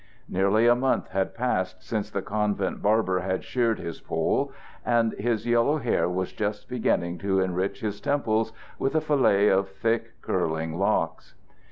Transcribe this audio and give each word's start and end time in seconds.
Nearly 0.27 0.65
a 0.65 0.73
month 0.73 1.09
had 1.09 1.35
passed 1.35 1.83
since 1.83 2.09
the 2.09 2.23
convent 2.23 2.81
barber 2.81 3.19
had 3.19 3.43
sheared 3.43 3.77
his 3.77 4.01
poll, 4.01 4.51
and 4.83 5.11
his 5.13 5.45
yellow 5.45 5.77
hair 5.77 6.09
was 6.09 6.33
just 6.33 6.67
beginning 6.67 7.19
to 7.19 7.39
enrich 7.39 7.81
his 7.81 8.01
temples 8.01 8.51
with 8.79 8.95
a 8.95 9.01
fillet 9.01 9.49
of 9.49 9.69
thick 9.69 10.19
curling 10.23 10.79
locks. 10.79 11.35